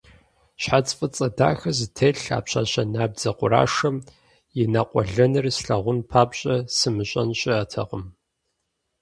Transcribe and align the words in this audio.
Щхьэц 0.61 0.87
фӀыцӀэ 0.97 1.27
дахэ 1.37 1.71
зытелъ 1.77 2.25
а 2.37 2.39
пщащэ 2.45 2.83
набдзэ 2.93 3.31
къурашэм 3.37 3.95
и 4.61 4.63
нэкъуэлэныр 4.71 5.45
слъагъун 5.57 5.99
папщӀэ 6.09 6.55
сымыщӀэн 6.75 7.29
щыӀэтэкъым. 7.39 8.03